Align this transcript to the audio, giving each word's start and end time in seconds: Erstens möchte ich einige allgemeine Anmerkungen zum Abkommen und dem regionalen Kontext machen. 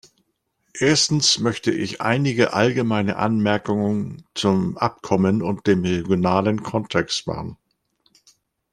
Erstens 0.79 1.37
möchte 1.37 1.69
ich 1.69 2.01
einige 2.01 2.53
allgemeine 2.53 3.17
Anmerkungen 3.17 4.25
zum 4.33 4.75
Abkommen 4.79 5.43
und 5.43 5.67
dem 5.67 5.85
regionalen 5.85 6.63
Kontext 6.63 7.27
machen. 7.27 7.55